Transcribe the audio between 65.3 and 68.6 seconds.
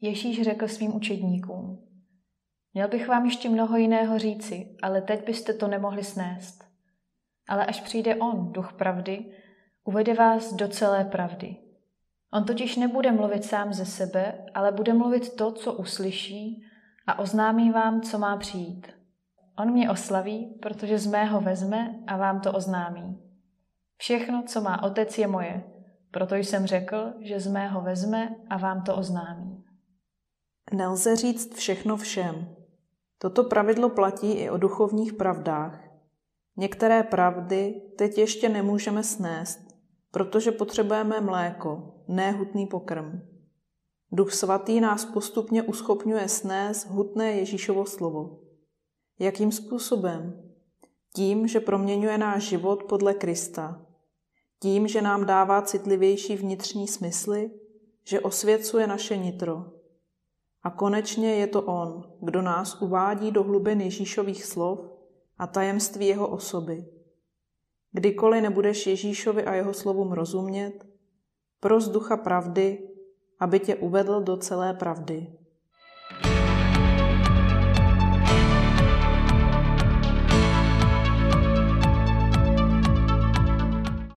a tajemství jeho osoby. Kdykoliv